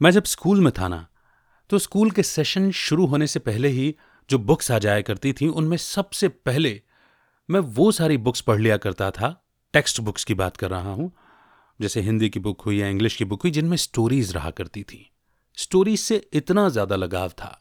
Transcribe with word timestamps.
मैं 0.00 0.10
जब 0.10 0.24
स्कूल 0.24 0.60
में 0.60 0.72
था 0.72 0.88
ना 0.88 1.06
तो 1.70 1.78
स्कूल 1.78 2.10
के 2.10 2.22
सेशन 2.22 2.70
शुरू 2.70 3.06
होने 3.06 3.26
से 3.26 3.40
पहले 3.40 3.68
ही 3.68 3.94
जो 4.30 4.38
बुक्स 4.38 4.70
आ 4.70 4.78
जाया 4.78 5.00
करती 5.00 5.32
थी, 5.32 5.46
उनमें 5.48 5.76
सबसे 5.76 6.28
पहले 6.28 6.80
मैं 7.48 7.60
वो 7.60 7.90
सारी 7.92 8.16
बुक्स 8.16 8.40
पढ़ 8.40 8.60
लिया 8.60 8.76
करता 8.76 9.10
था। 9.10 9.28
टेक्स्ट 9.74 10.00
बुक्स 10.00 10.24
की 10.24 10.34
बात 10.34 10.56
कर 10.56 10.70
रहा 10.70 10.92
हूँ, 10.92 11.10
जैसे 11.80 12.00
हिंदी 12.00 12.28
की 12.28 12.40
बुक 12.40 12.60
हुई 12.60 12.78
या 12.80 12.88
इंग्लिश 12.88 13.16
की 13.16 13.24
बुक 13.24 13.42
हुई, 13.42 13.50
जिनमें 13.50 13.76
स्टोरीज 13.76 14.32
रहा 14.32 14.50
करती 14.50 14.82
थी। 14.82 15.10
स्टोरीज 15.58 16.00
से 16.00 16.22
इतना 16.32 16.68
ज़्यादा 16.68 16.96
लगाव 16.96 17.28
था 17.28 17.60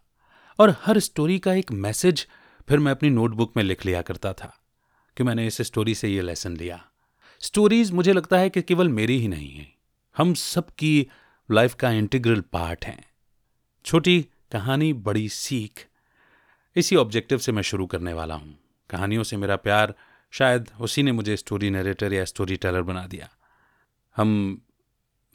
और 0.60 0.76
हर 0.82 1.00
स्टोरी 1.00 1.40
का 1.40 1.54
एक 1.54 1.72
मैसेज 1.72 2.26
फिर 2.68 2.80
मैं 2.80 2.92
अपनी 2.92 3.10
नोटबुक 3.10 3.54
में 3.58 3.64
लिख 3.64 3.86
लिया 3.86 4.02
करता 4.02 4.34
था 4.34 4.54
कि 5.18 5.24
मैंने 5.24 5.48
इस 5.48 5.62
स्टोरी 5.62 5.96
से 5.96 6.10
ये 6.10 6.22
लेसन 6.22 6.58
लिया। 6.58 6.84
स्टोरीज 7.42 7.92
मुझे 7.92 8.14
लगता 8.14 8.38
है 8.38 8.50
कि 8.50 8.62
केवल 8.62 8.90
मेरी 8.90 9.20
ही 9.20 9.28
नहीं 9.28 9.52
है। 9.52 9.68
हम 10.16 10.34
सबकी 10.34 11.08
लाइफ 11.52 11.74
का 11.74 11.92
इंटीग्रल 11.92 12.42
पार्ट 12.42 12.86
हैं। 12.86 13.06
छोटी 13.86 14.28
कहानी, 14.52 14.94
बड़ी 14.94 15.30
सीख। 15.30 15.88
इसी 16.76 16.96
ऑब्जेक्टिव 16.96 17.38
से 17.38 17.52
मैं 17.52 17.62
शुरू 17.62 17.86
करने 17.86 18.14
वाला 18.14 18.36
हूँ। 18.36 18.60
कहानियों 18.90 19.24
से 19.24 19.38
मेरा 19.38 19.56
प्यार, 19.56 19.94
शायद 20.32 20.70
उसी 20.80 21.04
ने 21.04 21.12
मुझे 21.12 21.38
स्टोरी 21.38 21.70
नरेटर 21.70 22.14
या 22.14 22.26
स्टोरी 22.26 22.56
टेलर 22.56 22.82
बना 22.82 23.08
दिया। 23.08 23.30
हम 24.16 24.62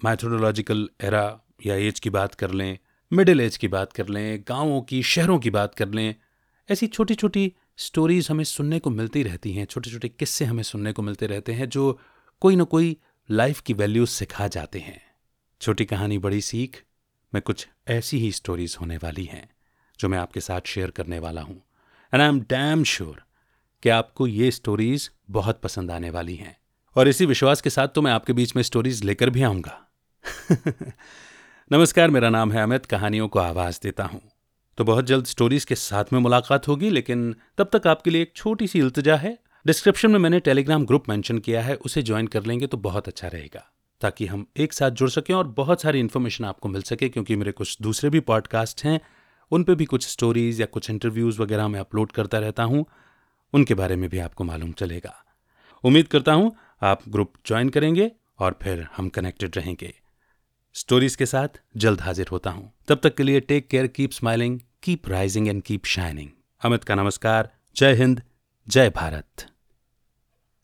मैथोडोलॉजिकल 0.04 0.90
एरा 1.01 1.40
या 1.66 1.74
एज 1.74 2.01
की 2.01 2.10
बात 2.10 2.34
कर 2.34 2.51
लें, 2.51 2.79
मिडिल 3.12 3.40
एज 3.40 3.56
की 3.56 3.68
बात 3.68 3.92
कर 3.92 4.09
लें, 4.09 4.45
गाँवों 4.48 4.82
की, 4.82 5.02
शहरों 5.02 5.38
की 5.38 5.51
बात 5.51 5.74
कर 5.74 5.88
लें, 5.88 6.15
ऐसी 6.70 6.87
छोटी 6.87 7.15
छोटी 7.15 7.52
स्टोरीज 7.76 8.30
हमें 8.30 8.45
सुनने 8.45 8.79
को 8.79 8.90
मिलती 8.90 9.23
रहती 9.23 9.52
हैं 9.52 9.65
छोटे 9.65 9.90
छोटे 9.90 10.09
किस्से 10.09 10.45
हमें 10.45 10.62
सुनने 10.62 10.92
को 10.92 11.02
मिलते 11.02 11.26
रहते 11.26 11.52
हैं, 11.52 11.68
जो 11.68 12.01
कोई 12.40 12.56
ना 12.56 12.65
कोई 12.65 12.96
लाइफ 13.30 13.60
की 13.60 13.74
वैल्यूज़ 13.74 14.10
सिखा 14.10 14.48
जाते 14.48 14.79
हैं। 14.79 15.12
छोटी 15.62 15.84
कहानी, 15.84 16.19
बड़ी 16.19 16.41
सीख, 16.41 16.84
में 17.34 17.43
कुछ 17.43 17.69
ऐसी 17.89 18.19
ही 18.19 18.33
स्टोरीज 18.33 18.77
होने 18.80 18.97
वाली 18.97 19.25
हैं, 19.25 19.51
जो 20.01 20.09
मैं 20.09 20.19
आपके 20.19 20.41
साथ 20.41 20.61
शेयर 20.66 20.91
करने 20.91 21.19
वाला 21.19 21.43
हूँ। 21.43 21.63
And 22.15 22.23
I 22.23 22.29
am 22.29 22.41
damn 22.41 22.85
sure 22.85 23.23
कि 23.82 23.88
आपको 23.88 24.27
ये 24.27 24.51
स्टोरीज 24.51 25.10
बहुत 25.30 25.60
पसंद 25.60 25.91
आने 25.91 26.10
वाली 26.10 26.35
हैं। 26.37 26.57
और 26.96 27.09
इसी 27.09 27.27
विश्वास 27.27 27.60
के 27.60 27.71
साथ 27.71 27.88
तो 27.88 28.02
मैं 28.02 28.13
आपके 28.13 28.32
बीच 28.32 28.57
में 28.57 28.63
स्टोरीज 28.63 29.04
लेकर 29.04 29.30
भी 29.30 29.43
आऊँगा। 29.43 29.88
नमस्कार, 31.73 32.10
मेरा 32.10 32.30
नाम 32.30 32.52
है 32.52 32.63
अमित, 32.63 32.87
कहानियों 32.87 33.29
को 33.29 33.38
आवाज़ 33.38 33.80
देता 33.82 34.04
हूँ। 34.04 34.23
तो 34.79 34.85
बहुत 34.85 35.04
जल्द 35.04 35.24
स्टोरीज 35.24 35.65
के 35.65 35.74
साथ 35.74 36.04
में 36.13 36.21
मुलाकात 36.21 36.69
होगी, 36.69 36.91
लेकिन 36.91 37.37
तब 37.59 37.71
तक 37.73 37.87
आपके 37.87 38.10
लिए 38.10 38.23
एक 38.23 38.32
छोटी 38.37 38.66
सी 38.66 38.79
इल्तजा 38.79 39.16
है। 39.16 39.38
डिस्क्रिप्शन 39.66 40.10
में 40.10 40.19
मैंने 40.19 40.41
टेलीग्राम 40.41 40.87
ग्रुप 40.87 41.09
मेंशन 41.09 41.38
किया 41.38 41.63
है, 41.63 41.74
उसे 41.74 42.02
ज्वाइन 42.02 42.26
कर 42.26 42.45
लेंगे 42.45 42.66
तो 42.66 42.76
बहुत 42.76 43.09
अच्छा 43.09 43.29
रहेगा। 43.29 43.73
ताकि 44.02 44.26
हम 44.26 44.46
एक 44.56 44.72
साथ 44.72 44.90
जुड़ 44.90 45.08
सकें 45.10 45.34
और 45.34 45.46
बहुत 45.46 45.82
सारी 45.82 46.00
इन्फॉर्मेशन 46.00 46.45
आपको 46.45 46.68
मिल 46.68 46.82
सके, 46.82 47.08
क्योंकि 47.08 47.36
मेरे 47.36 47.52
कुछ 47.52 47.76
दूसरे 47.82 48.10
भी 48.10 48.20
पॉडकास्ट 48.20 48.84
हैं। 48.84 49.00
उन 49.52 49.64
पे 49.64 49.74
भी 49.74 49.84
कुछ 49.84 50.06
स्टोरीज 50.08 50.60
या 50.60 50.66
कुछ 50.66 50.90
इंटरव्यूज़ 50.90 51.40
वगैरह 51.42 51.68
मैं 51.68 51.80
अपलोड 51.80 52.12
करता 52.12 52.38
रहता 52.38 52.62
हूँ। 52.62 52.84
उनके 53.52 53.74
बारे 53.74 53.96
में 53.96 54.08
भी 54.10 54.18
आपको 54.18 54.45
मालूम 54.45 54.73
चलेगा। 54.73 55.14
उम्मीद 55.84 56.08
करता 56.08 56.32
हूँ 56.32 56.54
आप 56.82 57.02
ग्रुप 57.08 57.32
ज्वाइन 57.46 57.68
करेंगे 57.68 58.10
और 58.38 58.58
फिर 58.62 58.86
हम 58.96 59.08
कनेक्टेड 59.08 59.56
रहेंगे। 59.56 59.92
स्टोरीज 60.74 61.16
के 61.16 61.26
साथ 61.26 61.60
जल्द 61.76 62.00
हाजिर 62.00 62.28
होता 62.32 62.50
हूँ। 62.50 62.73
तब 62.88 63.00
तक 63.02 63.14
के 63.14 63.23
लिए 63.23 63.40
take 63.40 63.68
care 63.68 63.86
keep 63.86 64.10
smiling 64.10 64.58
keep 64.82 65.08
rising 65.08 65.48
and 65.48 65.62
keep 65.62 65.84
shining 65.86 66.28
Amit 66.62 66.84
का 66.84 66.94
नमस्कार। 66.94 67.50
जय 67.76 67.94
हिंद, 67.94 68.22
जय 68.69 68.91
भारत। 68.91 69.51